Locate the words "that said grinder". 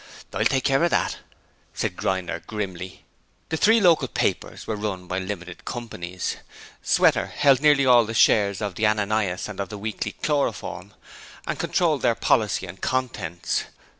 0.89-2.41